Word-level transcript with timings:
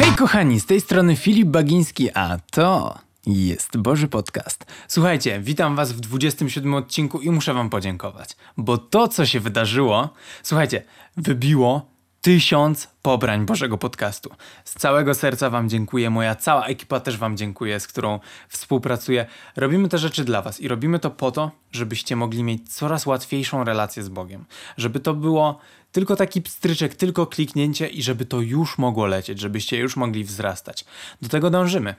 Hej 0.00 0.12
kochani, 0.12 0.60
z 0.60 0.66
tej 0.66 0.80
strony 0.80 1.16
Filip 1.16 1.48
Bagiński, 1.48 2.10
a 2.14 2.38
to 2.50 2.98
jest 3.26 3.76
Boży 3.76 4.08
Podcast. 4.08 4.66
Słuchajcie, 4.88 5.40
witam 5.40 5.76
was 5.76 5.92
w 5.92 6.00
27 6.00 6.74
odcinku 6.74 7.20
i 7.20 7.30
muszę 7.30 7.54
wam 7.54 7.70
podziękować, 7.70 8.36
bo 8.56 8.78
to 8.78 9.08
co 9.08 9.26
się 9.26 9.40
wydarzyło, 9.40 10.08
słuchajcie, 10.42 10.82
wybiło 11.16 11.89
tysiąc 12.20 12.88
pobrań 13.02 13.46
Bożego 13.46 13.78
Podcastu. 13.78 14.30
Z 14.64 14.74
całego 14.74 15.14
serca 15.14 15.50
Wam 15.50 15.68
dziękuję, 15.68 16.10
moja 16.10 16.34
cała 16.34 16.66
ekipa 16.66 17.00
też 17.00 17.16
Wam 17.18 17.36
dziękuję, 17.36 17.80
z 17.80 17.86
którą 17.86 18.20
współpracuję. 18.48 19.26
Robimy 19.56 19.88
te 19.88 19.98
rzeczy 19.98 20.24
dla 20.24 20.42
Was 20.42 20.60
i 20.60 20.68
robimy 20.68 20.98
to 20.98 21.10
po 21.10 21.32
to, 21.32 21.50
żebyście 21.72 22.16
mogli 22.16 22.42
mieć 22.42 22.74
coraz 22.74 23.06
łatwiejszą 23.06 23.64
relację 23.64 24.02
z 24.02 24.08
Bogiem. 24.08 24.44
Żeby 24.76 25.00
to 25.00 25.14
było 25.14 25.58
tylko 25.92 26.16
taki 26.16 26.42
pstryczek, 26.42 26.94
tylko 26.94 27.26
kliknięcie 27.26 27.88
i 27.88 28.02
żeby 28.02 28.26
to 28.26 28.40
już 28.40 28.78
mogło 28.78 29.06
lecieć, 29.06 29.40
żebyście 29.40 29.78
już 29.78 29.96
mogli 29.96 30.24
wzrastać. 30.24 30.84
Do 31.22 31.28
tego 31.28 31.50
dążymy, 31.50 31.94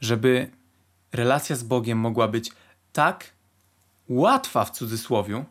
żeby 0.00 0.50
relacja 1.12 1.56
z 1.56 1.62
Bogiem 1.62 1.98
mogła 1.98 2.28
być 2.28 2.50
tak 2.92 3.32
łatwa 4.08 4.64
w 4.64 4.70
cudzysłowiu, 4.70 5.44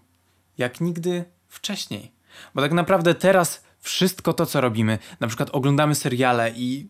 jak 0.58 0.82
nigdy 0.82 1.26
wcześniej. 1.48 2.12
Bo 2.56 2.62
tak 2.62 2.72
naprawdę 2.72 3.16
teraz 3.16 3.65
wszystko 3.86 4.34
to, 4.34 4.46
co 4.46 4.62
robimy, 4.62 4.98
na 5.20 5.28
przykład 5.28 5.50
oglądamy 5.50 5.96
seriale 5.96 6.52
i 6.56 6.90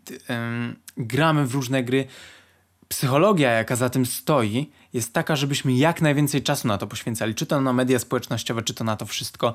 gramy 0.98 1.48
w 1.48 1.54
różne 1.54 1.84
gry, 1.84 2.08
psychologia, 2.88 3.52
jaka 3.52 3.76
za 3.76 3.90
tym 3.90 4.06
stoi, 4.06 4.72
jest 4.94 5.14
taka, 5.14 5.36
żebyśmy 5.36 5.74
jak 5.74 6.02
najwięcej 6.02 6.44
czasu 6.44 6.68
na 6.68 6.78
to 6.78 6.88
poświęcali, 6.88 7.36
czy 7.36 7.46
to 7.46 7.62
na 7.62 7.74
media 7.74 8.00
społecznościowe, 8.00 8.62
czy 8.62 8.74
to 8.74 8.84
na 8.84 8.96
to 8.96 9.06
wszystko. 9.06 9.54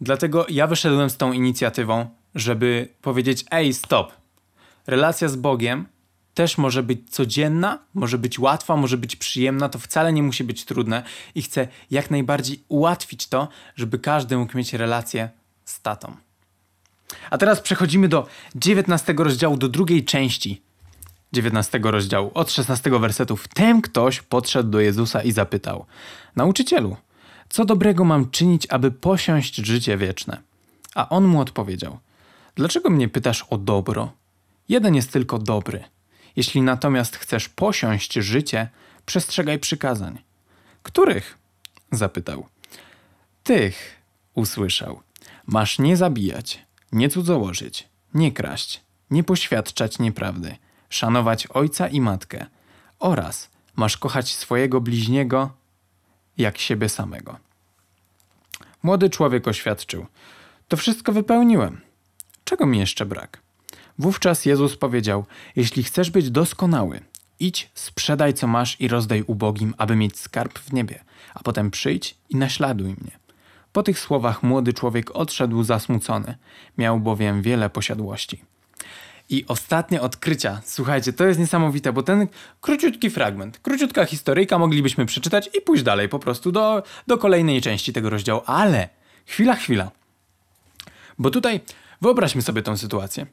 Dlatego 0.00 0.46
ja 0.48 0.66
wyszedłem 0.66 1.10
z 1.10 1.16
tą 1.16 1.32
inicjatywą, 1.32 2.08
żeby 2.34 2.88
powiedzieć: 3.02 3.44
ej, 3.50 3.74
stop. 3.74 4.12
Relacja 4.86 5.28
z 5.28 5.36
Bogiem 5.36 5.86
też 6.34 6.58
może 6.58 6.82
być 6.82 7.10
codzienna, 7.10 7.78
może 7.94 8.18
być 8.18 8.38
łatwa, 8.38 8.76
może 8.76 8.96
być 8.96 9.16
przyjemna, 9.16 9.68
to 9.68 9.78
wcale 9.78 10.12
nie 10.12 10.22
musi 10.22 10.44
być 10.44 10.64
trudne 10.64 11.02
i 11.34 11.42
chcę 11.42 11.68
jak 11.90 12.10
najbardziej 12.10 12.64
ułatwić 12.68 13.26
to, 13.26 13.48
żeby 13.76 13.98
każdy 13.98 14.36
mógł 14.36 14.56
mieć 14.56 14.72
relację 14.72 15.30
z 15.64 15.80
tatą. 15.82 16.29
A 17.30 17.38
teraz 17.38 17.60
przechodzimy 17.60 18.08
do 18.08 18.26
19 18.54 19.14
rozdziału, 19.18 19.56
do 19.56 19.68
drugiej 19.68 20.04
części 20.04 20.62
19 21.32 21.80
rozdziału, 21.82 22.30
od 22.34 22.52
16 22.52 22.90
wersetu. 22.90 23.36
Wtem 23.36 23.82
ktoś 23.82 24.22
podszedł 24.22 24.70
do 24.70 24.80
Jezusa 24.80 25.22
i 25.22 25.32
zapytał: 25.32 25.86
Nauczycielu, 26.36 26.96
co 27.48 27.64
dobrego 27.64 28.04
mam 28.04 28.30
czynić, 28.30 28.66
aby 28.70 28.90
posiąść 28.90 29.56
życie 29.56 29.96
wieczne? 29.96 30.40
A 30.94 31.08
on 31.08 31.24
mu 31.24 31.40
odpowiedział: 31.40 31.98
Dlaczego 32.54 32.90
mnie 32.90 33.08
pytasz 33.08 33.44
o 33.50 33.58
dobro? 33.58 34.12
Jeden 34.68 34.94
jest 34.94 35.12
tylko 35.12 35.38
dobry. 35.38 35.84
Jeśli 36.36 36.62
natomiast 36.62 37.16
chcesz 37.16 37.48
posiąść 37.48 38.12
życie, 38.14 38.68
przestrzegaj 39.06 39.58
przykazań. 39.58 40.18
Których? 40.82 41.38
zapytał. 41.92 42.46
Tych, 43.44 43.96
usłyszał. 44.34 45.00
Masz 45.46 45.78
nie 45.78 45.96
zabijać, 45.96 46.66
nie 46.92 47.08
cudzołożyć, 47.08 47.88
nie 48.14 48.32
kraść, 48.32 48.80
nie 49.10 49.24
poświadczać 49.24 49.98
nieprawdy, 49.98 50.56
szanować 50.88 51.46
ojca 51.46 51.88
i 51.88 52.00
matkę 52.00 52.46
oraz 52.98 53.50
masz 53.76 53.96
kochać 53.96 54.34
swojego 54.34 54.80
bliźniego 54.80 55.50
jak 56.38 56.58
siebie 56.58 56.88
samego. 56.88 57.38
Młody 58.82 59.10
człowiek 59.10 59.48
oświadczył: 59.48 60.06
To 60.68 60.76
wszystko 60.76 61.12
wypełniłem. 61.12 61.80
Czego 62.44 62.66
mi 62.66 62.78
jeszcze 62.78 63.06
brak? 63.06 63.40
Wówczas 63.98 64.46
Jezus 64.46 64.76
powiedział: 64.76 65.24
Jeśli 65.56 65.82
chcesz 65.82 66.10
być 66.10 66.30
doskonały, 66.30 67.00
idź, 67.40 67.70
sprzedaj 67.74 68.34
co 68.34 68.46
masz 68.46 68.80
i 68.80 68.88
rozdaj 68.88 69.24
ubogim, 69.26 69.74
aby 69.78 69.96
mieć 69.96 70.18
skarb 70.18 70.58
w 70.58 70.72
niebie, 70.72 71.04
a 71.34 71.42
potem 71.42 71.70
przyjdź 71.70 72.16
i 72.28 72.36
naśladuj 72.36 72.88
mnie. 72.88 73.18
Po 73.72 73.82
tych 73.82 73.98
słowach 73.98 74.42
młody 74.42 74.72
człowiek 74.72 75.10
odszedł 75.10 75.62
zasmucony, 75.62 76.34
miał 76.78 77.00
bowiem 77.00 77.42
wiele 77.42 77.70
posiadłości. 77.70 78.42
I 79.28 79.44
ostatnie 79.48 80.00
odkrycia. 80.00 80.60
Słuchajcie, 80.64 81.12
to 81.12 81.24
jest 81.24 81.40
niesamowite, 81.40 81.92
bo 81.92 82.02
ten 82.02 82.28
króciutki 82.60 83.10
fragment, 83.10 83.58
króciutka 83.58 84.04
historyjka 84.04 84.58
moglibyśmy 84.58 85.06
przeczytać 85.06 85.50
i 85.58 85.60
pójść 85.60 85.82
dalej 85.82 86.08
po 86.08 86.18
prostu 86.18 86.52
do, 86.52 86.82
do 87.06 87.18
kolejnej 87.18 87.60
części 87.60 87.92
tego 87.92 88.10
rozdziału. 88.10 88.42
Ale 88.46 88.88
chwila, 89.26 89.54
chwila. 89.54 89.90
Bo 91.18 91.30
tutaj 91.30 91.60
wyobraźmy 92.00 92.42
sobie 92.42 92.62
tą 92.62 92.76
sytuację. 92.76 93.26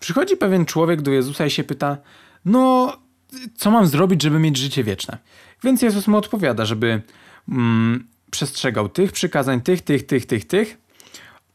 Przychodzi 0.00 0.36
pewien 0.36 0.66
człowiek 0.66 1.02
do 1.02 1.10
Jezusa 1.10 1.46
i 1.46 1.50
się 1.50 1.64
pyta: 1.64 1.96
No, 2.44 2.92
co 3.56 3.70
mam 3.70 3.86
zrobić, 3.86 4.22
żeby 4.22 4.38
mieć 4.38 4.56
życie 4.56 4.84
wieczne? 4.84 5.18
Więc 5.64 5.82
Jezus 5.82 6.06
mu 6.06 6.16
odpowiada, 6.16 6.64
żeby 6.64 7.02
mm, 7.48 8.06
przestrzegał 8.34 8.88
tych 8.88 9.12
przykazań, 9.12 9.60
tych, 9.60 9.82
tych, 9.82 10.06
tych, 10.06 10.26
tych, 10.26 10.46
tych 10.46 10.78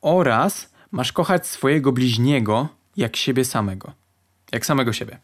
oraz 0.01 0.73
masz 0.91 1.11
kochać 1.11 1.47
swojego 1.47 1.91
bliźniego 1.91 2.67
jak 2.97 3.15
siebie 3.15 3.45
samego. 3.45 3.93
Jak 4.51 4.65
samego 4.65 4.93
siebie. 4.93 5.19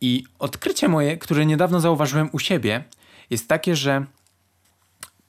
I 0.00 0.24
odkrycie 0.38 0.88
moje, 0.88 1.18
które 1.18 1.46
niedawno 1.46 1.80
zauważyłem 1.80 2.28
u 2.32 2.38
siebie, 2.38 2.84
jest 3.30 3.48
takie, 3.48 3.76
że 3.76 4.04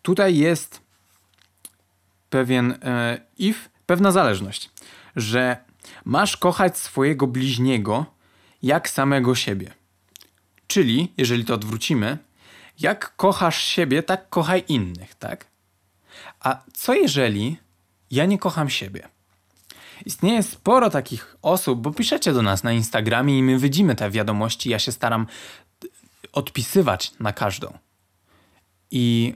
tutaj 0.02 0.38
jest 0.38 0.82
pewien 2.30 2.72
e, 2.72 3.22
if, 3.38 3.70
pewna 3.86 4.12
zależność, 4.12 4.70
że 5.16 5.58
masz 6.06 6.38
kochać 6.38 6.78
swojego 6.78 7.28
bliźniego 7.28 8.06
jak 8.64 8.90
samego 8.90 9.36
siebie. 9.36 9.74
Czyli, 10.68 11.14
jeżeli 11.18 11.46
to 11.46 11.54
odwrócimy, 11.54 12.18
jak 12.82 13.16
kochasz 13.16 13.64
siebie, 13.64 14.04
tak 14.04 14.30
kochaj 14.30 14.64
innych, 14.68 15.16
tak? 15.16 15.46
A 16.40 16.64
co 16.74 16.94
jeżeli 16.94 17.58
ja 18.12 18.26
nie 18.26 18.38
kocham 18.38 18.70
siebie? 18.70 19.08
Istnieje 20.06 20.44
sporo 20.44 20.90
takich 20.90 21.38
osób, 21.42 21.82
bo 21.82 21.92
piszecie 21.92 22.34
do 22.34 22.42
nas 22.42 22.64
na 22.64 22.72
Instagramie 22.72 23.40
i 23.40 23.44
my 23.44 23.58
widzimy 23.58 23.96
te 23.96 24.12
wiadomości. 24.12 24.70
Ja 24.70 24.80
się 24.80 24.92
staram 24.92 25.28
odpisywać 26.34 27.12
na 27.20 27.34
każdą. 27.34 27.78
I 28.92 29.36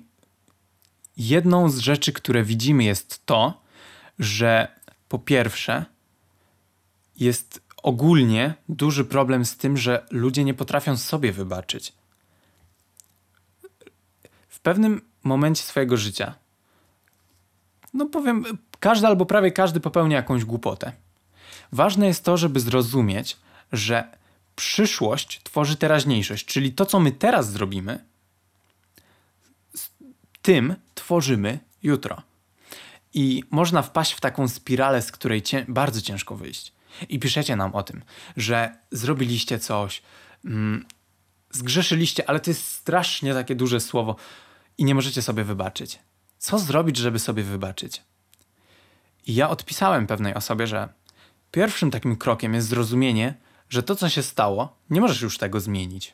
jedną 1.18 1.70
z 1.70 1.78
rzeczy, 1.78 2.14
które 2.14 2.44
widzimy, 2.44 2.84
jest 2.84 3.26
to, 3.26 3.62
że 4.20 4.68
po 5.10 5.20
pierwsze, 5.20 5.86
jest 7.18 7.62
ogólnie 7.84 8.54
duży 8.70 9.06
problem 9.06 9.46
z 9.46 9.58
tym, 9.58 9.78
że 9.78 10.06
ludzie 10.12 10.44
nie 10.44 10.54
potrafią 10.54 10.98
sobie 10.98 11.32
wybaczyć 11.32 11.94
pewnym 14.66 15.02
momencie 15.24 15.64
swojego 15.64 15.98
życia, 15.98 16.36
no 17.94 18.06
powiem, 18.06 18.46
każdy 18.80 19.08
albo 19.08 19.26
prawie 19.26 19.52
każdy 19.52 19.80
popełnia 19.80 20.18
jakąś 20.18 20.46
głupotę. 20.46 20.92
Ważne 21.72 22.08
jest 22.08 22.24
to, 22.24 22.38
żeby 22.38 22.60
zrozumieć, 22.60 23.38
że 23.72 24.18
przyszłość 24.56 25.42
tworzy 25.44 25.76
teraźniejszość, 25.76 26.46
czyli 26.46 26.74
to, 26.74 26.86
co 26.86 27.00
my 27.00 27.12
teraz 27.12 27.52
zrobimy, 27.52 28.06
tym 30.42 30.76
tworzymy 30.96 31.60
jutro. 31.84 32.22
I 33.14 33.44
można 33.52 33.82
wpaść 33.82 34.14
w 34.14 34.22
taką 34.22 34.48
spiralę, 34.48 35.02
z 35.02 35.12
której 35.12 35.42
cię 35.42 35.66
bardzo 35.68 36.02
ciężko 36.02 36.36
wyjść. 36.36 36.74
I 37.10 37.20
piszecie 37.20 37.56
nam 37.56 37.76
o 37.76 37.84
tym, 37.84 38.02
że 38.38 38.78
zrobiliście 38.92 39.60
coś, 39.60 40.02
mm, 40.46 40.86
zgrzeszyliście, 41.52 42.30
ale 42.30 42.40
to 42.40 42.50
jest 42.52 42.66
strasznie 42.66 43.34
takie 43.34 43.56
duże 43.56 43.80
słowo 43.80 44.16
i 44.78 44.86
nie 44.86 44.96
możecie 44.96 45.22
sobie 45.22 45.44
wybaczyć. 45.44 46.00
Co 46.38 46.60
zrobić, 46.60 46.98
żeby 46.98 47.20
sobie 47.20 47.44
wybaczyć? 47.44 48.04
I 49.28 49.36
ja 49.36 49.50
odpisałem 49.50 50.08
pewnej 50.08 50.34
osobie, 50.34 50.68
że 50.68 50.90
pierwszym 51.52 51.92
takim 51.92 52.16
krokiem 52.16 52.54
jest 52.54 52.68
zrozumienie, 52.68 53.34
że 53.70 53.84
to, 53.84 53.96
co 53.96 54.10
się 54.10 54.24
stało, 54.24 54.78
nie 54.90 55.02
możesz 55.02 55.22
już 55.22 55.38
tego 55.38 55.60
zmienić. 55.60 56.14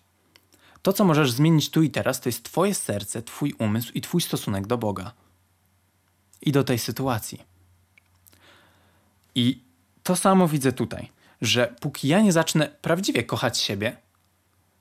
To, 0.81 0.93
co 0.93 1.05
możesz 1.05 1.31
zmienić 1.31 1.69
tu 1.69 1.81
i 1.83 1.89
teraz, 1.89 2.21
to 2.21 2.29
jest 2.29 2.43
Twoje 2.43 2.75
serce, 2.75 3.21
Twój 3.21 3.53
umysł 3.59 3.91
i 3.93 4.01
Twój 4.01 4.21
stosunek 4.21 4.67
do 4.67 4.77
Boga. 4.77 5.11
I 6.41 6.51
do 6.51 6.63
tej 6.63 6.79
sytuacji. 6.79 7.41
I 9.35 9.63
to 10.03 10.15
samo 10.15 10.47
widzę 10.47 10.71
tutaj, 10.71 11.11
że 11.41 11.75
póki 11.81 12.07
ja 12.07 12.21
nie 12.21 12.31
zacznę 12.31 12.67
prawdziwie 12.81 13.23
kochać 13.23 13.57
siebie, 13.57 13.97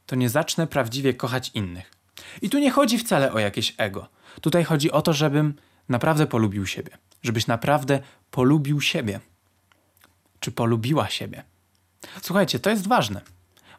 to 0.06 0.16
nie 0.16 0.28
zacznę 0.28 0.66
prawdziwie 0.66 1.14
kochać 1.14 1.50
innych. 1.54 1.99
I 2.42 2.50
tu 2.50 2.58
nie 2.58 2.70
chodzi 2.70 2.98
wcale 2.98 3.32
o 3.32 3.38
jakieś 3.38 3.74
ego. 3.78 4.08
Tutaj 4.40 4.64
chodzi 4.64 4.90
o 4.90 5.02
to, 5.02 5.12
żebym 5.12 5.54
naprawdę 5.88 6.26
polubił 6.26 6.66
siebie. 6.66 6.98
Żebyś 7.22 7.46
naprawdę 7.46 8.00
polubił 8.30 8.80
siebie. 8.80 9.20
Czy 10.40 10.52
polubiła 10.52 11.08
siebie. 11.08 11.44
Słuchajcie, 12.22 12.58
to 12.58 12.70
jest 12.70 12.88
ważne. 12.88 13.20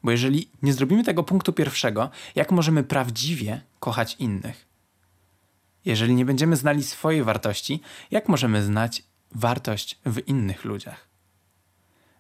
Bo 0.04 0.12
jeżeli 0.12 0.50
nie 0.62 0.74
zrobimy 0.74 1.04
tego 1.04 1.24
punktu 1.24 1.54
pierwszego, 1.54 2.10
jak 2.36 2.52
możemy 2.52 2.84
prawdziwie 2.84 3.62
kochać 3.80 4.16
innych? 4.20 4.66
Jeżeli 5.86 6.16
nie 6.16 6.26
będziemy 6.26 6.56
znali 6.56 6.84
swojej 6.84 7.24
wartości, 7.24 7.82
jak 8.12 8.30
możemy 8.30 8.64
znać 8.64 9.04
wartość 9.32 10.00
w 10.06 10.28
innych 10.28 10.66
ludziach? 10.66 11.08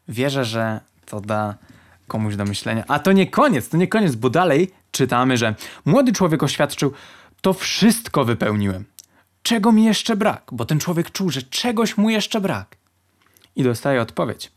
Wierzę, 0.08 0.46
że 0.46 0.80
to 1.06 1.22
da 1.22 1.58
komuś 2.12 2.36
do 2.36 2.46
myślenia. 2.46 2.84
A 2.88 3.00
to 3.00 3.12
nie 3.12 3.28
koniec, 3.28 3.70
to 3.70 3.78
nie 3.78 3.88
koniec, 3.88 4.16
bo 4.16 4.30
dalej 4.30 4.72
czytamy, 4.92 5.38
że 5.38 5.56
młody 5.86 6.14
człowiek 6.14 6.44
oświadczył, 6.44 6.92
to 7.42 7.54
wszystko 7.54 8.26
wypełniłem. 8.26 8.86
Czego 9.44 9.72
mi 9.72 9.84
jeszcze 9.84 10.16
brak? 10.16 10.44
Bo 10.52 10.66
ten 10.66 10.80
człowiek 10.80 11.12
czuł, 11.12 11.30
że 11.30 11.42
czegoś 11.42 11.98
mu 11.98 12.10
jeszcze 12.10 12.42
brak. 12.42 12.78
I 13.56 13.64
dostaje 13.64 14.02
odpowiedź. 14.02 14.52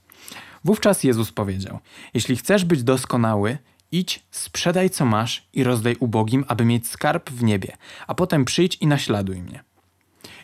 Wówczas 0.64 1.04
Jezus 1.04 1.32
powiedział: 1.32 1.78
Jeśli 2.14 2.36
chcesz 2.36 2.64
być 2.64 2.82
doskonały, 2.82 3.58
idź, 3.92 4.22
sprzedaj 4.30 4.90
co 4.90 5.04
masz 5.04 5.48
i 5.52 5.64
rozdaj 5.64 5.96
ubogim, 6.00 6.44
aby 6.48 6.64
mieć 6.64 6.88
skarb 6.88 7.30
w 7.30 7.42
niebie, 7.42 7.76
a 8.06 8.14
potem 8.14 8.44
przyjdź 8.44 8.76
i 8.80 8.86
naśladuj 8.86 9.42
mnie. 9.42 9.64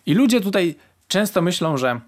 I 0.06 0.14
ludzie 0.14 0.40
tutaj 0.40 0.74
często 1.08 1.42
myślą, 1.42 1.76
że 1.76 2.00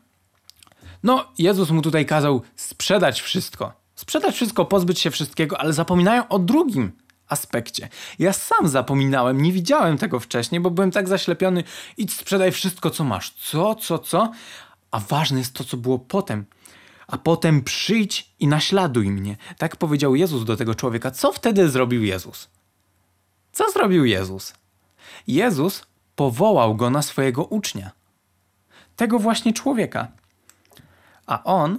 no, 1.03 1.33
Jezus 1.39 1.71
mu 1.71 1.83
tutaj 1.83 2.07
kazał 2.07 2.43
sprzedać 2.57 3.21
wszystko. 3.21 3.82
Sprzedać 4.03 4.35
wszystko, 4.35 4.65
pozbyć 4.65 5.01
się 5.01 5.11
wszystkiego, 5.11 5.61
ale 5.61 5.73
zapominają 5.73 6.29
o 6.29 6.39
drugim 6.39 6.93
aspekcie. 7.29 7.89
Ja 8.19 8.33
sam 8.33 8.69
zapominałem, 8.69 9.43
nie 9.43 9.53
widziałem 9.53 9.99
tego 9.99 10.21
wcześniej, 10.21 10.61
bo 10.61 10.71
byłem 10.71 10.91
tak 10.91 11.09
zaślepiony. 11.09 11.65
Idź, 11.97 12.15
sprzedaj 12.15 12.53
wszystko, 12.53 12.91
co 12.91 13.05
masz. 13.05 13.31
Co, 13.31 13.75
co, 13.75 13.99
co? 13.99 14.33
A 14.91 15.01
ważne 15.01 15.39
jest 15.39 15.55
to, 15.55 15.65
co 15.65 15.77
było 15.77 15.99
potem. 15.99 16.45
A 17.07 17.19
potem 17.19 17.63
przyjdź 17.63 18.35
i 18.39 18.47
naśladuj 18.47 19.11
mnie. 19.11 19.37
Tak 19.59 19.77
powiedział 19.77 20.15
Jezus 20.15 20.45
do 20.45 20.57
tego 20.57 20.75
człowieka. 20.75 21.11
Co 21.11 21.33
wtedy 21.33 21.69
zrobił 21.69 22.05
Jezus? 22.05 22.49
Co 23.53 23.71
zrobił 23.71 24.05
Jezus? 24.05 24.55
Jezus 25.27 25.87
powołał 26.17 26.77
go 26.77 26.91
na 26.91 27.03
swojego 27.03 27.45
ucznia. 27.45 27.91
Tego 28.97 29.19
właśnie 29.19 29.53
człowieka. 29.53 30.09
A 31.27 31.45
on 31.45 31.79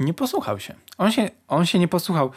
nie 0.00 0.14
posłuchał 0.14 0.60
się. 0.60 0.74
On 0.98 1.12
się, 1.12 1.30
on 1.48 1.66
się 1.66 1.78
nie 1.78 1.88
posłuchał. 1.88 2.30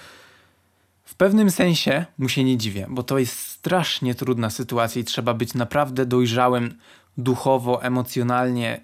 W 1.03 1.15
pewnym 1.15 1.51
sensie 1.51 2.05
mu 2.17 2.29
się 2.29 2.43
nie 2.43 2.57
dziwię, 2.57 2.87
bo 2.89 3.03
to 3.03 3.17
jest 3.17 3.39
strasznie 3.39 4.15
trudna 4.15 4.49
sytuacja 4.49 5.01
i 5.01 5.03
trzeba 5.03 5.33
być 5.33 5.53
naprawdę 5.53 6.05
dojrzałym 6.05 6.77
duchowo, 7.17 7.83
emocjonalnie, 7.83 8.81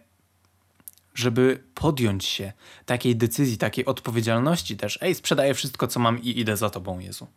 żeby 1.16 1.63
podjąć 1.75 2.25
się 2.25 2.54
takiej 2.86 3.16
decyzji, 3.16 3.57
takiej 3.57 3.86
odpowiedzialności 3.86 4.78
też. 4.78 5.00
Ej, 5.01 5.16
sprzedaję 5.16 5.54
wszystko, 5.54 5.88
co 5.88 6.00
mam 6.00 6.21
i 6.21 6.39
idę 6.39 6.57
za 6.57 6.69
Tobą, 6.69 7.00
Jezu. 7.00 7.28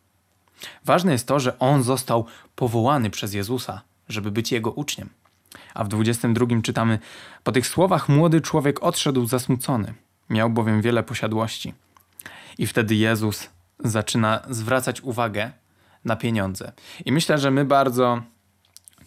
Ważne 0.84 1.12
jest 1.12 1.26
to, 1.26 1.40
że 1.40 1.58
on 1.58 1.82
został 1.82 2.26
powołany 2.56 3.10
przez 3.10 3.34
Jezusa, 3.34 3.82
żeby 4.08 4.30
być 4.30 4.52
jego 4.52 4.70
uczniem. 4.70 5.08
A 5.74 5.84
w 5.84 5.88
22 5.88 6.46
czytamy: 6.62 6.98
Po 7.44 7.52
tych 7.52 7.66
słowach 7.66 8.08
młody 8.08 8.40
człowiek 8.40 8.82
odszedł 8.82 9.26
zasmucony, 9.26 9.94
miał 10.30 10.50
bowiem 10.50 10.82
wiele 10.82 11.02
posiadłości. 11.02 11.74
I 12.58 12.66
wtedy 12.66 12.94
Jezus 12.94 13.48
zaczyna 13.84 14.42
zwracać 14.50 15.00
uwagę 15.00 15.50
na 16.04 16.16
pieniądze. 16.16 16.72
I 17.04 17.12
myślę, 17.12 17.38
że 17.38 17.50
my 17.50 17.64
bardzo 17.64 18.22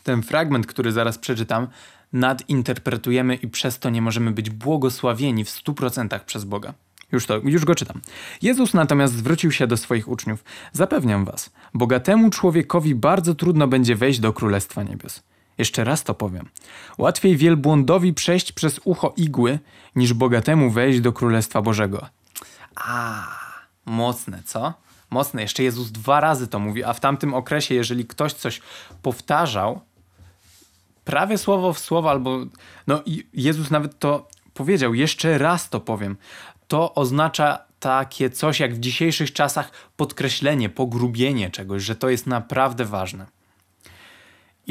ten 0.03 0.23
fragment, 0.23 0.67
który 0.67 0.91
zaraz 0.91 1.17
przeczytam, 1.17 1.67
nadinterpretujemy 2.13 3.35
i 3.35 3.47
przez 3.47 3.79
to 3.79 3.89
nie 3.89 4.01
możemy 4.01 4.31
być 4.31 4.49
błogosławieni 4.49 5.45
w 5.45 5.49
100% 5.49 6.19
przez 6.19 6.43
Boga. 6.43 6.73
Już, 7.11 7.25
to, 7.25 7.37
już 7.37 7.65
go 7.65 7.75
czytam. 7.75 8.01
Jezus 8.41 8.73
natomiast 8.73 9.13
zwrócił 9.13 9.51
się 9.51 9.67
do 9.67 9.77
swoich 9.77 10.07
uczniów. 10.07 10.43
Zapewniam 10.73 11.25
was, 11.25 11.49
bogatemu 11.73 12.29
człowiekowi 12.29 12.95
bardzo 12.95 13.35
trudno 13.35 13.67
będzie 13.67 13.95
wejść 13.95 14.19
do 14.19 14.33
Królestwa 14.33 14.83
Niebios. 14.83 15.23
Jeszcze 15.57 15.83
raz 15.83 16.03
to 16.03 16.13
powiem. 16.13 16.49
Łatwiej 16.97 17.37
wielbłądowi 17.37 18.13
przejść 18.13 18.51
przez 18.51 18.79
ucho 18.83 19.13
igły, 19.17 19.59
niż 19.95 20.13
bogatemu 20.13 20.69
wejść 20.69 20.99
do 20.99 21.13
Królestwa 21.13 21.61
Bożego. 21.61 22.07
A, 22.75 23.27
mocne, 23.85 24.43
co? 24.45 24.73
Mocne. 25.09 25.41
Jeszcze 25.41 25.63
Jezus 25.63 25.91
dwa 25.91 26.19
razy 26.19 26.47
to 26.47 26.59
mówi, 26.59 26.83
a 26.83 26.93
w 26.93 26.99
tamtym 26.99 27.33
okresie, 27.33 27.75
jeżeli 27.75 28.05
ktoś 28.05 28.33
coś 28.33 28.61
powtarzał, 29.01 29.81
prawie 31.05 31.37
słowo 31.37 31.73
w 31.73 31.79
słowo, 31.79 32.09
albo. 32.09 32.39
No, 32.87 33.03
Jezus 33.33 33.71
nawet 33.71 33.99
to 33.99 34.27
powiedział, 34.53 34.93
jeszcze 34.93 35.37
raz 35.37 35.69
to 35.69 35.79
powiem. 35.79 36.17
To 36.67 36.93
oznacza 36.95 37.59
takie 37.79 38.29
coś 38.29 38.59
jak 38.59 38.75
w 38.75 38.79
dzisiejszych 38.79 39.33
czasach 39.33 39.71
podkreślenie, 39.97 40.69
pogrubienie 40.69 41.49
czegoś, 41.49 41.83
że 41.83 41.95
to 41.95 42.09
jest 42.09 42.27
naprawdę 42.27 42.85
ważne. 42.85 43.25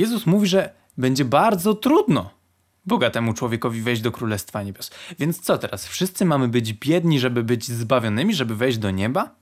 Jezus 0.01 0.27
mówi, 0.27 0.47
że 0.47 0.73
będzie 0.99 1.25
bardzo 1.25 1.75
trudno 1.75 2.31
bogatemu 2.87 3.35
człowiekowi 3.35 3.83
wejść 3.83 4.03
do 4.03 4.13
Królestwa 4.13 4.63
Niebios. 4.63 4.91
Więc 5.19 5.41
co 5.41 5.59
teraz? 5.59 5.87
Wszyscy 5.87 6.25
mamy 6.25 6.49
być 6.49 6.73
biedni, 6.73 7.21
żeby 7.21 7.43
być 7.45 7.65
zbawionymi, 7.65 8.35
żeby 8.35 8.57
wejść 8.57 8.79
do 8.79 8.91
nieba? 8.91 9.35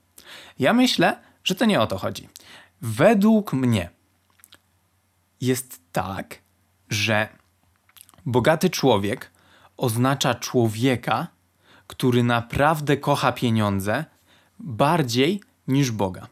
Ja 0.59 0.73
myślę, 0.73 1.19
że 1.43 1.55
to 1.55 1.65
nie 1.65 1.81
o 1.81 1.87
to 1.87 1.97
chodzi. 1.97 2.29
Według 2.81 3.53
mnie 3.53 3.89
jest 5.41 5.81
tak, 5.91 6.39
że 6.89 7.29
bogaty 8.25 8.69
człowiek 8.69 9.31
oznacza 9.77 10.35
człowieka, 10.35 11.27
który 11.87 12.23
naprawdę 12.23 12.97
kocha 12.97 13.31
pieniądze 13.31 14.05
bardziej 14.59 15.41
niż 15.67 15.91
Boga. 15.91 16.27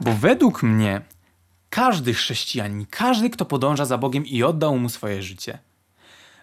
Bo 0.00 0.12
według 0.12 0.62
mnie 0.62 1.02
każdy 1.72 2.14
chrześcijanin, 2.14 2.86
każdy, 2.90 3.30
kto 3.30 3.44
podąża 3.44 3.84
za 3.84 3.98
Bogiem 3.98 4.26
i 4.26 4.42
oddał 4.42 4.78
mu 4.78 4.88
swoje 4.88 5.22
życie, 5.22 5.58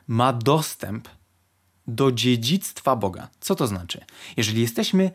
ma 0.07 0.33
dostęp 0.33 1.09
do 1.87 2.11
dziedzictwa 2.11 2.95
Boga. 2.95 3.27
Co 3.39 3.55
to 3.55 3.67
znaczy? 3.67 4.05
Jeżeli 4.37 4.61
jesteśmy 4.61 5.11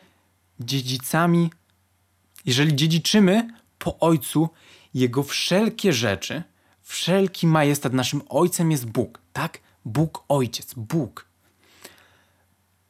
dziedzicami, 0.60 1.50
jeżeli 2.44 2.76
dziedziczymy 2.76 3.48
po 3.78 3.98
Ojcu 3.98 4.48
Jego 4.94 5.22
wszelkie 5.22 5.92
rzeczy, 5.92 6.42
wszelki 6.82 7.46
majestat, 7.46 7.92
naszym 7.92 8.22
Ojcem 8.28 8.70
jest 8.70 8.86
Bóg, 8.86 9.20
tak? 9.32 9.58
Bóg 9.84 10.24
Ojciec, 10.28 10.74
Bóg 10.74 11.26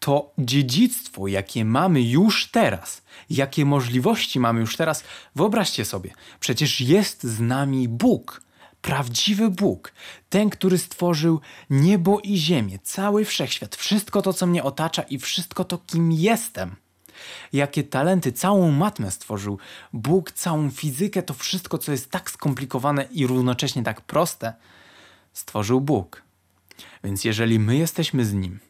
to 0.05 0.33
dziedzictwo, 0.39 1.29
jakie 1.29 1.65
mamy 1.65 2.03
już 2.03 2.51
teraz, 2.51 3.03
jakie 3.31 3.65
możliwości 3.65 4.41
mamy 4.41 4.61
już 4.61 4.77
teraz, 4.77 5.05
wyobraźcie 5.35 5.85
sobie, 5.85 6.11
przecież 6.41 6.81
jest 6.81 7.23
z 7.23 7.41
nami 7.41 7.89
Bóg, 7.89 8.43
prawdziwy 8.83 9.51
Bóg, 9.51 9.93
ten, 10.29 10.51
który 10.51 10.79
stworzył 10.79 11.41
niebo 11.71 12.21
i 12.21 12.37
ziemię, 12.37 12.79
cały 12.83 13.25
wszechświat, 13.25 13.77
wszystko 13.77 14.23
to, 14.23 14.33
co 14.33 14.47
mnie 14.47 14.63
otacza 14.63 15.03
i 15.03 15.19
wszystko 15.19 15.65
to, 15.65 15.79
kim 15.79 16.13
jestem. 16.13 16.77
Jakie 17.53 17.85
talenty, 17.85 18.33
całą 18.33 18.71
matmę 18.71 19.11
stworzył 19.11 19.59
Bóg, 19.93 20.33
całą 20.33 20.71
fizykę, 20.71 21.23
to 21.23 21.35
wszystko, 21.35 21.79
co 21.79 21.93
jest 21.93 22.11
tak 22.11 22.31
skomplikowane 22.31 23.09
i 23.11 23.27
równocześnie 23.27 23.83
tak 23.83 24.01
proste, 24.01 24.53
stworzył 25.33 25.81
Bóg. 25.81 26.23
Więc 27.05 27.25
jeżeli 27.25 27.59
my 27.59 27.77
jesteśmy 27.77 28.25
z 28.25 28.35
Nim, 28.35 28.61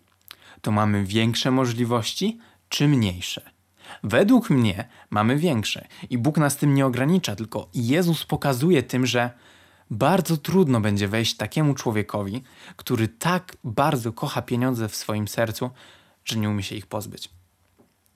to 0.65 0.73
mamy 0.73 1.05
większe 1.05 1.51
możliwości 1.51 2.39
czy 2.69 2.89
mniejsze? 2.89 3.51
Według 4.03 4.51
mnie 4.51 4.89
mamy 5.11 5.37
większe 5.37 5.87
i 6.11 6.19
Bóg 6.19 6.39
nas 6.39 6.57
tym 6.57 6.75
nie 6.75 6.87
ogranicza, 6.87 7.37
tylko 7.37 7.69
Jezus 7.75 8.25
pokazuje 8.25 8.83
tym, 8.83 9.07
że 9.07 9.31
bardzo 9.91 10.37
trudno 10.37 10.81
będzie 10.81 11.09
wejść 11.09 11.37
takiemu 11.37 11.75
człowiekowi, 11.75 12.43
który 12.77 13.09
tak 13.09 13.57
bardzo 13.65 14.13
kocha 14.13 14.43
pieniądze 14.43 14.89
w 14.89 14.97
swoim 14.97 15.29
sercu, 15.29 15.71
że 16.25 16.39
nie 16.39 16.51
umie 16.51 16.63
się 16.63 16.77
ich 16.77 16.87
pozbyć. 16.87 17.31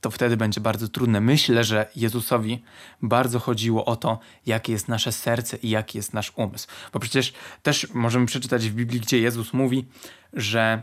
To 0.01 0.11
wtedy 0.11 0.37
będzie 0.37 0.61
bardzo 0.61 0.89
trudne. 0.89 1.21
Myślę, 1.21 1.65
że 1.65 1.91
Jezusowi 1.97 2.63
bardzo 3.03 3.39
chodziło 3.39 3.85
o 3.85 3.97
to, 3.97 4.19
jakie 4.47 4.73
jest 4.73 4.89
nasze 4.89 5.13
serce 5.13 5.57
i 5.57 5.71
jaki 5.71 5.99
jest 5.99 6.15
nasz 6.15 6.33
umysł. 6.37 6.69
Bo 6.93 6.99
przecież 6.99 7.33
też 7.63 7.87
możemy 7.95 8.27
przeczytać 8.27 8.69
w 8.69 8.75
Biblii, 8.75 9.01
gdzie 9.01 9.19
Jezus 9.19 9.53
mówi, 9.53 9.89
że 10.33 10.83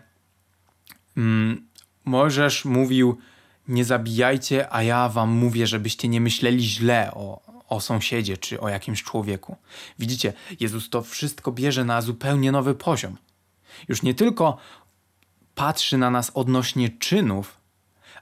mm, 1.18 1.68
Możesz 2.06 2.66
mówił, 2.66 3.18
nie 3.68 3.86
zabijajcie, 3.86 4.74
a 4.74 4.84
ja 4.84 5.10
wam 5.10 5.30
mówię, 5.30 5.68
żebyście 5.68 6.08
nie 6.08 6.22
myśleli 6.22 6.64
źle 6.64 7.12
o, 7.14 7.42
o 7.70 7.82
sąsiedzie 7.82 8.38
czy 8.38 8.62
o 8.62 8.70
jakimś 8.70 9.04
człowieku. 9.04 9.58
Widzicie, 10.00 10.34
Jezus 10.60 10.90
to 10.90 11.02
wszystko 11.02 11.52
bierze 11.52 11.86
na 11.86 12.02
zupełnie 12.02 12.52
nowy 12.52 12.76
poziom. 12.76 13.18
Już 13.88 14.04
nie 14.04 14.14
tylko 14.14 14.58
patrzy 15.56 15.98
na 15.98 16.10
nas 16.10 16.32
odnośnie 16.34 16.90
czynów, 16.90 17.58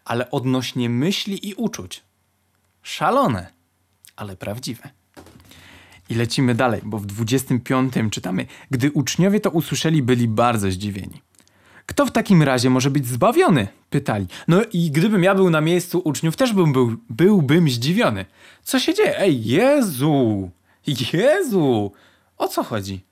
ale 0.05 0.31
odnośnie 0.31 0.89
myśli 0.89 1.49
i 1.49 1.53
uczuć. 1.53 2.03
Szalone, 2.83 3.47
ale 4.15 4.35
prawdziwe. 4.35 4.89
I 6.09 6.15
lecimy 6.15 6.55
dalej, 6.55 6.81
bo 6.83 6.99
w 6.99 7.05
25 7.05 7.93
czytamy: 8.11 8.45
Gdy 8.71 8.91
uczniowie 8.91 9.39
to 9.39 9.49
usłyszeli, 9.49 10.03
byli 10.03 10.27
bardzo 10.27 10.71
zdziwieni. 10.71 11.21
Kto 11.85 12.05
w 12.05 12.11
takim 12.11 12.43
razie 12.43 12.69
może 12.69 12.91
być 12.91 13.07
zbawiony? 13.07 13.67
Pytali. 13.89 14.27
No 14.47 14.61
i 14.73 14.91
gdybym 14.91 15.23
ja 15.23 15.35
był 15.35 15.49
na 15.49 15.61
miejscu 15.61 16.01
uczniów, 16.03 16.35
też 16.35 16.53
bym 16.53 16.73
był, 16.73 16.97
byłbym 17.09 17.69
zdziwiony. 17.69 18.25
Co 18.63 18.79
się 18.79 18.93
dzieje? 18.93 19.19
Ej, 19.19 19.45
Jezu! 19.45 20.49
Jezu! 21.13 21.91
O 22.37 22.47
co 22.47 22.63
chodzi? 22.63 23.03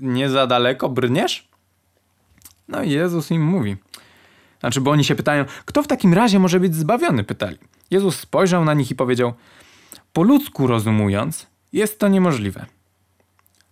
Nie 0.00 0.30
za 0.30 0.46
daleko 0.46 0.88
brniesz? 0.88 1.48
No 2.68 2.82
Jezus 2.82 3.30
im 3.30 3.44
mówi. 3.44 3.76
Znaczy, 4.60 4.80
bo 4.80 4.90
oni 4.90 5.04
się 5.04 5.14
pytają, 5.14 5.44
kto 5.64 5.82
w 5.82 5.86
takim 5.86 6.14
razie 6.14 6.38
może 6.38 6.60
być 6.60 6.74
zbawiony? 6.74 7.24
Pytali. 7.24 7.58
Jezus 7.90 8.20
spojrzał 8.20 8.64
na 8.64 8.74
nich 8.74 8.90
i 8.90 8.94
powiedział: 8.94 9.32
Po 10.12 10.22
ludzku 10.22 10.66
rozumując, 10.66 11.46
jest 11.72 11.98
to 11.98 12.08
niemożliwe. 12.08 12.66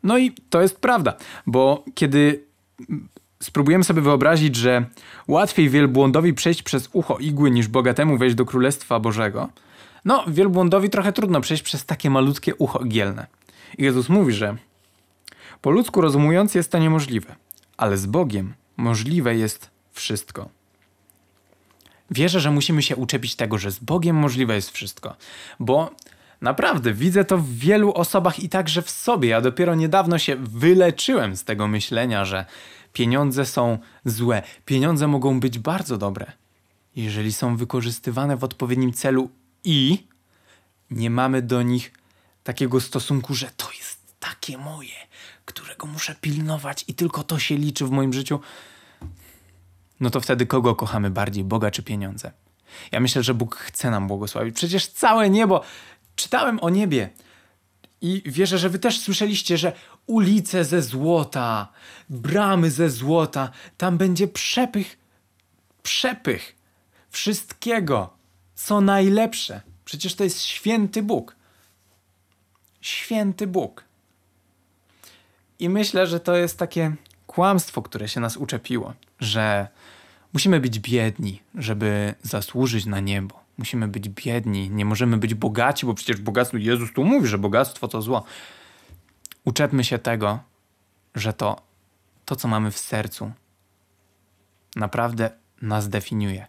No 0.03 0.19
i 0.19 0.33
to 0.51 0.63
jest 0.63 0.81
prawda, 0.81 1.17
bo 1.47 1.85
kiedy 1.95 2.45
spróbujemy 3.41 3.85
sobie 3.85 4.03
wyobrazić, 4.03 4.57
że 4.57 4.85
łatwiej 5.29 5.71
wielbłądowi 5.71 6.35
przejść 6.35 6.63
przez 6.63 6.89
ucho 6.93 7.19
igły 7.19 7.51
niż 7.51 7.69
bogatemu 7.69 8.19
wejść 8.19 8.37
do 8.37 8.45
Królestwa 8.45 9.01
Bożego, 9.01 9.49
no 10.05 10.25
wielbłądowi 10.29 10.91
trochę 10.91 11.13
trudno 11.13 11.41
przejść 11.41 11.63
przez 11.63 11.85
takie 11.85 12.11
malutkie 12.11 12.55
ucho 12.55 12.79
igielne. 12.79 13.27
I 13.79 13.83
Jezus 13.83 14.09
mówi, 14.09 14.33
że 14.33 14.57
po 15.63 15.71
ludzku 15.71 16.01
rozumując 16.01 16.55
jest 16.55 16.73
to 16.73 16.79
niemożliwe, 16.79 17.37
ale 17.77 17.97
z 17.97 18.07
Bogiem 18.07 18.55
możliwe 18.77 19.37
jest 19.37 19.71
wszystko. 19.93 20.49
Wierzę, 22.11 22.41
że 22.41 22.51
musimy 22.51 22.83
się 22.83 22.97
uczepić 22.97 23.37
tego, 23.37 23.59
że 23.59 23.71
z 23.71 23.79
Bogiem 23.79 24.17
możliwe 24.17 24.55
jest 24.55 24.71
wszystko, 24.71 25.17
bo 25.61 25.91
naprawdę 26.41 26.93
widzę 26.93 27.25
to 27.25 27.39
w 27.39 27.51
wielu 27.51 27.93
osobach 27.93 28.41
i 28.41 28.49
także 28.49 28.83
w 28.83 28.91
sobie. 28.91 29.29
Ja 29.29 29.41
dopiero 29.41 29.75
niedawno 29.75 30.19
się 30.19 30.37
wyleczyłem 30.37 31.37
z 31.37 31.45
tego 31.45 31.69
myślenia, 31.69 32.25
że 32.25 32.47
pieniądze 32.97 33.47
są 33.47 33.79
złe. 34.05 34.43
Pieniądze 34.65 35.09
mogą 35.09 35.41
być 35.41 35.59
bardzo 35.59 35.99
dobre, 35.99 36.33
jeżeli 36.97 37.33
są 37.33 37.57
wykorzystywane 37.57 38.37
w 38.37 38.45
odpowiednim 38.45 38.93
celu 38.93 39.31
i 39.65 40.07
nie 40.91 41.11
mamy 41.11 41.43
do 41.43 41.63
nich 41.63 41.93
takiego 42.45 42.81
stosunku, 42.81 43.35
że 43.35 43.51
to 43.57 43.69
jest 43.79 43.99
takie 44.21 44.59
moje, 44.59 44.99
którego 45.45 45.87
muszę 45.87 46.15
pilnować 46.21 46.85
i 46.89 46.95
tylko 46.95 47.23
to 47.23 47.39
się 47.39 47.57
liczy 47.57 47.85
w 47.85 47.91
moim 47.91 48.13
życiu 48.13 48.41
no 50.01 50.11
to 50.11 50.21
wtedy 50.21 50.47
kogo 50.47 50.75
kochamy 50.75 51.11
bardziej, 51.11 51.45
Boga 51.45 51.71
czy 51.71 51.83
pieniądze? 51.83 52.33
Ja 52.93 53.01
myślę, 53.01 53.23
że 53.23 53.35
Bóg 53.35 53.57
chce 53.57 53.91
nam 53.91 54.09
błogosławić. 54.09 54.57
Przecież 54.57 54.87
całe 54.87 55.31
niebo, 55.31 55.63
czytałem 56.17 56.59
o 56.63 56.71
niebie 56.71 57.11
i 58.01 58.23
wierzę, 58.27 58.59
że 58.59 58.69
wy 58.69 58.79
też 58.79 59.01
słyszeliście, 59.01 59.59
że 59.59 59.73
ulice 60.07 60.65
ze 60.65 60.83
złota, 60.83 61.73
bramy 62.09 62.71
ze 62.71 62.91
złota, 62.91 63.51
tam 63.77 63.99
będzie 63.99 64.29
przepych, 64.29 64.99
przepych 65.83 66.57
wszystkiego, 67.11 68.11
co 68.55 68.81
najlepsze. 68.81 69.61
Przecież 69.85 70.15
to 70.15 70.25
jest 70.25 70.43
święty 70.43 71.03
Bóg. 71.03 71.37
Święty 72.81 73.47
Bóg. 73.47 73.85
I 75.59 75.69
myślę, 75.69 76.07
że 76.07 76.21
to 76.21 76.37
jest 76.37 76.59
takie 76.59 76.97
kłamstwo, 77.27 77.83
które 77.83 78.09
się 78.09 78.21
nas 78.21 78.37
uczepiło, 78.37 78.95
że 79.21 79.69
musimy 80.33 80.61
być 80.61 80.79
biedni, 80.79 81.43
żeby 81.55 82.15
zasłużyć 82.23 82.87
na 82.87 83.01
niebo. 83.01 83.46
Musimy 83.59 83.89
być 83.89 84.09
biedni, 84.09 84.71
nie 84.71 84.85
możemy 84.85 85.17
być 85.17 85.35
bogaci, 85.35 85.87
bo 85.87 85.95
przecież 85.95 86.21
bogactwo, 86.21 86.57
Jezus 86.57 86.93
tu 86.93 87.05
mówi, 87.05 87.29
że 87.29 87.39
bogactwo 87.39 87.89
to 87.89 88.03
zło. 88.03 88.25
Uczepmy 89.45 89.85
się 89.85 89.99
tego, 89.99 90.39
że 91.15 91.33
to, 91.33 91.63
to 92.25 92.37
co 92.37 92.49
mamy 92.49 92.71
w 92.71 92.79
sercu, 92.79 93.33
naprawdę 94.77 95.31
nas 95.63 95.89
definiuje. 95.89 96.47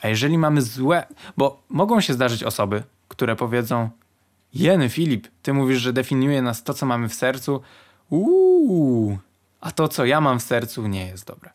A 0.00 0.08
jeżeli 0.08 0.38
mamy 0.38 0.62
złe, 0.62 1.06
bo 1.36 1.62
mogą 1.68 2.00
się 2.00 2.14
zdarzyć 2.14 2.42
osoby, 2.42 2.82
które 3.08 3.36
powiedzą: 3.36 3.90
Jeny, 4.54 4.88
Filip, 4.88 5.28
ty 5.42 5.52
mówisz, 5.52 5.78
że 5.78 5.92
definiuje 5.92 6.42
nas 6.42 6.62
to, 6.62 6.74
co 6.74 6.86
mamy 6.86 7.08
w 7.08 7.14
sercu. 7.14 7.62
Uuu, 8.10 9.18
a 9.60 9.70
to, 9.70 9.88
co 9.88 10.04
ja 10.04 10.20
mam 10.20 10.38
w 10.38 10.42
sercu, 10.42 10.86
nie 10.86 11.06
jest 11.06 11.26
dobre. 11.26 11.50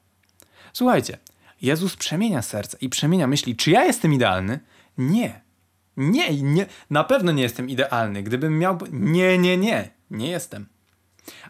Słuchajcie, 0.74 1.17
Jezus 1.63 1.96
przemienia 1.96 2.41
serce 2.41 2.77
i 2.82 2.89
przemienia 2.89 3.27
myśli. 3.27 3.55
Czy 3.55 3.72
ja 3.72 3.86
jestem 3.86 4.13
idealny? 4.13 4.60
Nie. 4.98 5.41
Nie, 5.98 6.41
nie, 6.41 6.65
na 6.89 7.03
pewno 7.03 7.32
nie 7.32 7.43
jestem 7.43 7.70
idealny. 7.70 8.24
Gdybym 8.24 8.60
miał. 8.60 8.77
Nie, 8.91 9.38
nie, 9.38 9.58
nie, 9.58 9.89
nie 10.12 10.29
jestem. 10.29 10.65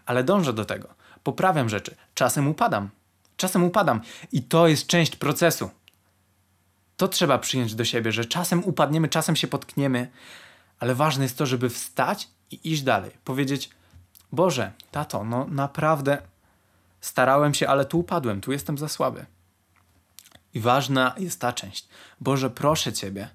Ale 0.05 0.23
dążę 0.23 0.53
do 0.53 0.65
tego. 0.65 0.95
Poprawiam 1.23 1.69
rzeczy. 1.69 1.95
Czasem 2.13 2.47
upadam. 2.47 2.89
Czasem 3.37 3.63
upadam. 3.63 4.01
I 4.31 4.41
to 4.43 4.67
jest 4.67 4.87
część 4.87 5.15
procesu. 5.15 5.69
To 6.97 7.07
trzeba 7.07 7.37
przyjąć 7.37 7.75
do 7.75 7.85
siebie, 7.85 8.11
że 8.11 8.25
czasem 8.25 8.63
upadniemy, 8.63 9.09
czasem 9.09 9.35
się 9.35 9.47
potkniemy, 9.47 10.11
ale 10.79 10.95
ważne 10.95 11.23
jest 11.23 11.37
to, 11.37 11.45
żeby 11.45 11.69
wstać 11.69 12.27
i 12.51 12.71
iść 12.71 12.81
dalej. 12.81 13.11
Powiedzieć: 13.23 13.69
Boże, 14.31 14.71
tato, 14.91 15.23
no 15.23 15.45
naprawdę 15.49 16.17
starałem 17.01 17.53
się, 17.53 17.67
ale 17.67 17.85
tu 17.85 17.99
upadłem, 17.99 18.41
tu 18.41 18.51
jestem 18.51 18.77
za 18.77 18.89
słaby. 18.89 19.25
I 20.53 20.59
ważna 20.59 21.15
jest 21.17 21.39
ta 21.39 21.53
część. 21.53 21.87
Boże, 22.21 22.49
proszę 22.49 22.93
Ciebie, 22.93 23.29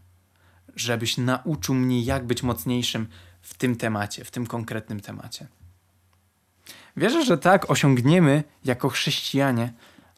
żebyś 0.76 1.16
nauczył 1.16 1.74
mnie, 1.74 2.02
jak 2.02 2.26
być 2.26 2.42
mocniejszym 2.42 3.06
w 3.42 3.54
tym 3.54 3.76
temacie, 3.76 4.24
w 4.24 4.30
tym 4.30 4.46
konkretnym 4.46 5.00
temacie. 5.00 5.46
Wierzę, 6.96 7.24
że 7.24 7.38
tak 7.38 7.70
osiągniemy 7.70 8.44
jako 8.64 8.88
chrześcijanie 8.88 9.72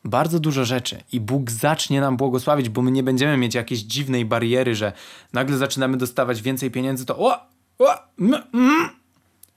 bardzo 0.04 0.40
dużo 0.40 0.64
rzeczy 0.64 1.02
i 1.12 1.20
Bóg 1.20 1.50
zacznie 1.50 2.00
nam 2.00 2.16
błogosławić, 2.16 2.68
bo 2.68 2.82
my 2.82 2.90
nie 2.90 3.02
będziemy 3.02 3.36
mieć 3.36 3.54
jakiejś 3.54 3.80
dziwnej 3.80 4.24
bariery, 4.24 4.74
że 4.74 4.92
nagle 5.32 5.56
zaczynamy 5.56 5.96
dostawać 5.96 6.42
więcej 6.42 6.70
pieniędzy, 6.70 7.06
to 7.06 7.18
o, 7.18 7.38
o 7.78 7.94
mm, 8.18 8.42
mm, 8.54 8.90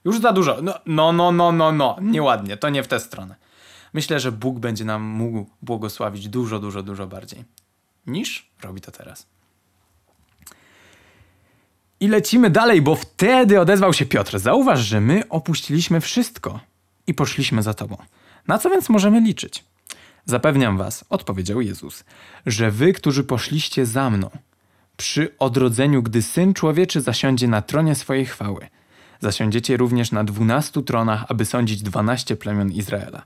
już 0.06 0.20
za 0.20 0.34
dużo. 0.34 0.58
No, 0.62 0.74
no, 0.86 1.14
no, 1.14 1.32
no, 1.32 1.52
no, 1.52 1.72
no, 1.72 1.98
nieładnie, 2.02 2.58
to 2.58 2.70
nie 2.70 2.84
w 2.84 2.88
tę 2.88 3.00
stronę 3.00 3.43
myślę, 3.94 4.20
że 4.20 4.32
Bóg 4.32 4.60
będzie 4.60 4.86
nam 4.86 5.02
mógł 5.02 5.46
błogosławić 5.62 6.30
dużo, 6.30 6.60
dużo, 6.60 6.84
dużo 6.84 7.08
bardziej 7.08 7.44
niż 8.08 8.50
robi 8.62 8.82
to 8.82 8.92
teraz. 8.92 9.26
I 12.00 12.08
lecimy 12.08 12.50
dalej, 12.50 12.82
bo 12.82 12.96
wtedy 12.96 13.60
odezwał 13.60 13.94
się 13.94 14.06
Piotr. 14.06 14.40
Zauważ, 14.40 14.80
że 14.80 15.02
my 15.02 15.30
opuściliśmy 15.30 16.02
wszystko 16.02 16.60
i 17.08 17.14
poszliśmy 17.14 17.64
za 17.64 17.74
tobą. 17.74 17.98
Na 18.48 18.58
co 18.58 18.70
więc 18.70 18.90
możemy 18.90 19.22
liczyć? 19.22 19.64
Zapewniam 20.26 20.78
was, 20.78 21.06
odpowiedział 21.10 21.62
Jezus, 21.62 22.04
że 22.46 22.72
wy, 22.72 22.94
którzy 22.94 23.24
poszliście 23.24 23.86
za 23.86 24.10
mną, 24.10 24.30
przy 24.98 25.38
odrodzeniu, 25.40 26.04
gdy 26.04 26.22
Syn 26.22 26.54
Człowieczy 26.54 27.02
zasiądzie 27.02 27.48
na 27.48 27.62
tronie 27.62 27.96
swojej 27.96 28.26
chwały, 28.26 28.68
zasiądziecie 29.20 29.78
również 29.78 30.12
na 30.12 30.24
dwunastu 30.24 30.82
tronach, 30.82 31.26
aby 31.30 31.46
sądzić 31.46 31.84
dwanaście 31.84 32.36
plemion 32.36 32.72
Izraela. 32.72 33.24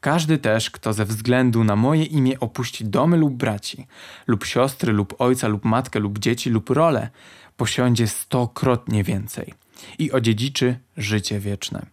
Każdy 0.00 0.38
też, 0.38 0.70
kto 0.70 0.92
ze 0.92 1.04
względu 1.04 1.64
na 1.64 1.76
moje 1.76 2.04
imię 2.04 2.40
opuści 2.40 2.84
domy 2.84 3.16
lub 3.16 3.34
braci, 3.34 3.86
lub 4.26 4.44
siostry, 4.44 4.92
lub 4.92 5.14
ojca, 5.18 5.48
lub 5.48 5.64
matkę, 5.64 5.98
lub 5.98 6.18
dzieci, 6.18 6.50
lub 6.50 6.70
rolę, 6.70 7.10
posiądzie 7.56 8.06
stokrotnie 8.06 9.04
więcej 9.04 9.54
i 9.98 10.12
odziedziczy 10.12 10.78
życie 10.96 11.40
wieczne. 11.40 11.86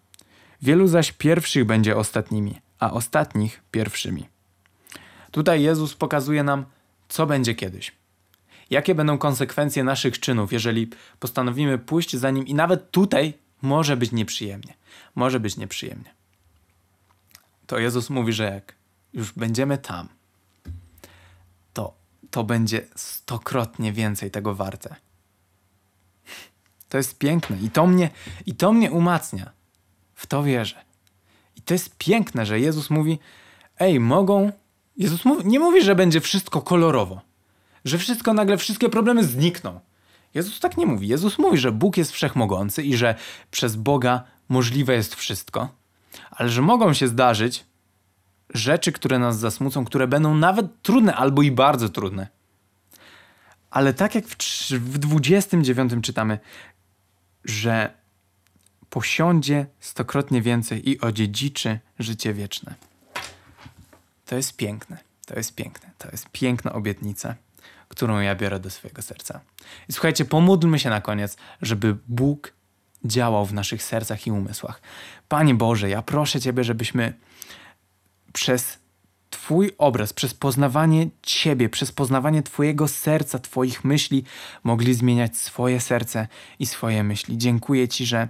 Wielu 0.61 0.87
zaś 0.87 1.11
pierwszych 1.11 1.65
będzie 1.65 1.97
ostatnimi, 1.97 2.55
a 2.79 2.91
ostatnich 2.91 3.61
pierwszymi. 3.71 4.27
Tutaj 5.31 5.61
Jezus 5.61 5.93
pokazuje 5.93 6.43
nam, 6.43 6.65
co 7.09 7.25
będzie 7.25 7.55
kiedyś. 7.55 7.91
Jakie 8.69 8.95
będą 8.95 9.17
konsekwencje 9.17 9.83
naszych 9.83 10.19
czynów, 10.19 10.53
jeżeli 10.53 10.89
postanowimy 11.19 11.77
pójść 11.77 12.15
za 12.15 12.31
nim, 12.31 12.47
i 12.47 12.53
nawet 12.53 12.91
tutaj 12.91 13.33
może 13.61 13.97
być 13.97 14.11
nieprzyjemnie. 14.11 14.73
Może 15.15 15.39
być 15.39 15.57
nieprzyjemnie 15.57 16.16
to 17.67 17.79
Jezus 17.79 18.09
mówi, 18.09 18.33
że 18.33 18.43
jak 18.43 18.75
już 19.13 19.33
będziemy 19.33 19.77
tam, 19.77 20.07
to 21.73 21.93
to 22.31 22.43
będzie 22.43 22.87
stokrotnie 22.95 23.93
więcej 23.93 24.31
tego 24.31 24.55
warte. 24.55 24.95
To 26.89 26.97
jest 26.97 27.17
piękne 27.17 27.57
i 27.61 27.69
to 27.69 27.87
mnie, 27.87 28.09
i 28.45 28.55
to 28.55 28.73
mnie 28.73 28.91
umacnia. 28.91 29.51
W 30.15 30.27
to 30.27 30.43
wierzę. 30.43 30.75
I 31.55 31.61
to 31.61 31.73
jest 31.73 31.97
piękne, 31.97 32.45
że 32.45 32.59
Jezus 32.59 32.89
mówi: 32.89 33.19
Ej, 33.79 33.99
mogą. 33.99 34.51
Jezus 34.97 35.21
nie 35.45 35.59
mówi, 35.59 35.81
że 35.81 35.95
będzie 35.95 36.21
wszystko 36.21 36.61
kolorowo, 36.61 37.21
że 37.85 37.97
wszystko 37.97 38.33
nagle, 38.33 38.57
wszystkie 38.57 38.89
problemy 38.89 39.23
znikną. 39.23 39.79
Jezus 40.33 40.59
tak 40.59 40.77
nie 40.77 40.85
mówi. 40.85 41.07
Jezus 41.07 41.39
mówi, 41.39 41.57
że 41.57 41.71
Bóg 41.71 41.97
jest 41.97 42.11
wszechmogący 42.11 42.83
i 42.83 42.97
że 42.97 43.15
przez 43.51 43.75
Boga 43.75 44.23
możliwe 44.49 44.93
jest 44.93 45.15
wszystko 45.15 45.69
ale 46.31 46.49
że 46.49 46.61
mogą 46.61 46.93
się 46.93 47.07
zdarzyć 47.07 47.65
rzeczy, 48.53 48.91
które 48.91 49.19
nas 49.19 49.39
zasmucą, 49.39 49.85
które 49.85 50.07
będą 50.07 50.35
nawet 50.35 50.81
trudne 50.81 51.15
albo 51.15 51.41
i 51.41 51.51
bardzo 51.51 51.89
trudne. 51.89 52.27
Ale 53.69 53.93
tak 53.93 54.15
jak 54.15 54.25
w, 54.25 54.35
w 54.71 54.97
29 54.97 55.93
czytamy, 56.01 56.39
że 57.45 57.93
posiądzie 58.89 59.65
stokrotnie 59.79 60.41
więcej 60.41 60.89
i 60.89 60.99
odziedziczy 61.01 61.79
życie 61.99 62.33
wieczne. 62.33 62.75
To 64.25 64.35
jest 64.35 64.57
piękne. 64.57 64.97
To 65.25 65.35
jest 65.35 65.55
piękne. 65.55 65.91
To 65.97 66.09
jest 66.11 66.29
piękna 66.29 66.73
obietnica, 66.73 67.35
którą 67.87 68.19
ja 68.19 68.35
biorę 68.35 68.59
do 68.59 68.69
swojego 68.69 69.01
serca. 69.01 69.39
I 69.89 69.93
słuchajcie, 69.93 70.25
pomódlmy 70.25 70.79
się 70.79 70.89
na 70.89 71.01
koniec, 71.01 71.37
żeby 71.61 71.97
Bóg 72.07 72.53
działał 73.05 73.45
w 73.45 73.53
naszych 73.53 73.83
sercach 73.83 74.27
i 74.27 74.31
umysłach. 74.31 74.81
Panie 75.27 75.55
Boże, 75.55 75.89
ja 75.89 76.01
proszę 76.01 76.41
Ciebie, 76.41 76.63
żebyśmy 76.63 77.13
przez 78.33 78.79
Twój 79.29 79.71
obraz, 79.77 80.13
przez 80.13 80.33
poznawanie 80.33 81.07
Ciebie, 81.21 81.69
przez 81.69 81.91
poznawanie 81.91 82.43
Twojego 82.43 82.87
serca, 82.87 83.39
Twoich 83.39 83.83
myśli, 83.85 84.23
mogli 84.63 84.93
zmieniać 84.93 85.37
swoje 85.37 85.79
serce 85.79 86.27
i 86.59 86.65
swoje 86.65 87.03
myśli. 87.03 87.37
Dziękuję 87.37 87.87
Ci, 87.87 88.05
że 88.05 88.27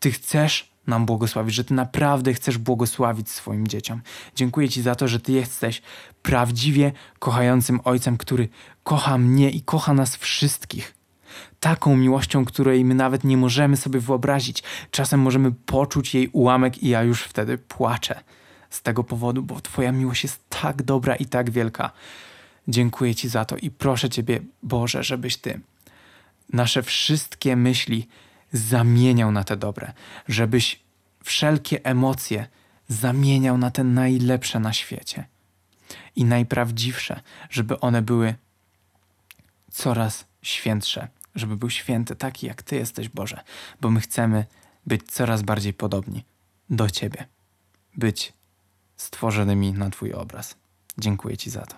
Ty 0.00 0.10
chcesz 0.10 0.72
nam 0.86 1.06
błogosławić, 1.06 1.54
że 1.54 1.64
Ty 1.64 1.74
naprawdę 1.74 2.34
chcesz 2.34 2.58
błogosławić 2.58 3.30
swoim 3.30 3.68
dzieciom. 3.68 4.02
Dziękuję 4.34 4.68
Ci 4.68 4.82
za 4.82 4.94
to, 4.94 5.08
że 5.08 5.20
Ty 5.20 5.32
jesteś 5.32 5.82
prawdziwie 6.22 6.92
kochającym 7.18 7.80
Ojcem, 7.84 8.16
który 8.16 8.48
kocha 8.84 9.18
mnie 9.18 9.50
i 9.50 9.62
kocha 9.62 9.94
nas 9.94 10.16
wszystkich. 10.16 10.94
Taką 11.60 11.96
miłością, 11.96 12.44
której 12.44 12.84
my 12.84 12.94
nawet 12.94 13.24
nie 13.24 13.36
możemy 13.36 13.76
sobie 13.76 14.00
wyobrazić. 14.00 14.62
Czasem 14.90 15.20
możemy 15.20 15.52
poczuć 15.52 16.14
jej 16.14 16.28
ułamek 16.28 16.82
i 16.82 16.88
ja 16.88 17.02
już 17.02 17.22
wtedy 17.22 17.58
płaczę 17.58 18.20
z 18.70 18.82
tego 18.82 19.04
powodu, 19.04 19.42
bo 19.42 19.60
Twoja 19.60 19.92
miłość 19.92 20.22
jest 20.22 20.48
tak 20.48 20.82
dobra 20.82 21.16
i 21.16 21.26
tak 21.26 21.50
wielka. 21.50 21.90
Dziękuję 22.68 23.14
Ci 23.14 23.28
za 23.28 23.44
to 23.44 23.56
i 23.56 23.70
proszę 23.70 24.10
Ciebie, 24.10 24.40
Boże, 24.62 25.02
żebyś 25.02 25.36
Ty 25.36 25.60
nasze 26.52 26.82
wszystkie 26.82 27.56
myśli 27.56 28.08
zamieniał 28.52 29.32
na 29.32 29.44
te 29.44 29.56
dobre, 29.56 29.92
żebyś 30.28 30.80
wszelkie 31.24 31.84
emocje 31.84 32.46
zamieniał 32.88 33.58
na 33.58 33.70
te 33.70 33.84
najlepsze 33.84 34.60
na 34.60 34.72
świecie 34.72 35.26
i 36.16 36.24
najprawdziwsze, 36.24 37.20
żeby 37.50 37.80
one 37.80 38.02
były 38.02 38.34
coraz 39.70 40.24
świętsze, 40.42 41.08
żeby 41.36 41.56
był 41.56 41.70
święty 41.70 42.16
taki, 42.16 42.46
jak 42.46 42.62
Ty 42.62 42.76
jesteś, 42.76 43.08
Boże, 43.08 43.40
bo 43.80 43.90
my 43.90 44.00
chcemy 44.00 44.46
być 44.86 45.02
coraz 45.12 45.42
bardziej 45.42 45.74
podobni 45.74 46.24
do 46.70 46.90
Ciebie, 46.90 47.26
być 47.96 48.32
stworzonymi 48.96 49.72
na 49.72 49.90
Twój 49.90 50.12
obraz. 50.12 50.56
Dziękuję 50.98 51.36
Ci 51.36 51.50
za 51.50 51.66
to. 51.66 51.76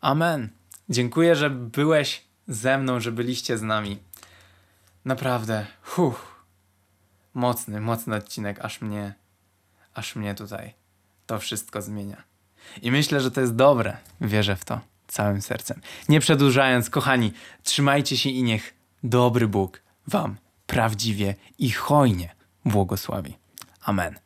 Amen. 0.00 0.48
Dziękuję, 0.88 1.36
że 1.36 1.50
byłeś 1.50 2.24
ze 2.48 2.78
mną, 2.78 3.00
że 3.00 3.12
byliście 3.12 3.58
z 3.58 3.62
nami. 3.62 3.98
Naprawdę, 5.04 5.66
huh, 5.82 6.44
mocny, 7.34 7.80
mocny 7.80 8.16
odcinek, 8.16 8.64
aż 8.64 8.80
mnie, 8.80 9.14
aż 9.94 10.16
mnie 10.16 10.34
tutaj 10.34 10.74
to 11.26 11.38
wszystko 11.38 11.82
zmienia. 11.82 12.22
I 12.82 12.90
myślę, 12.90 13.20
że 13.20 13.30
to 13.30 13.40
jest 13.40 13.54
dobre. 13.54 13.96
Wierzę 14.20 14.56
w 14.56 14.64
to 14.64 14.89
całym 15.12 15.42
sercem. 15.42 15.80
Nie 16.08 16.20
przedłużając, 16.20 16.90
kochani, 16.90 17.32
trzymajcie 17.62 18.16
się 18.16 18.30
i 18.30 18.42
niech 18.42 18.74
dobry 19.02 19.48
Bóg 19.48 19.82
Wam 20.06 20.36
prawdziwie 20.66 21.34
i 21.58 21.70
hojnie 21.70 22.34
błogosławi. 22.64 23.36
Amen. 23.82 24.18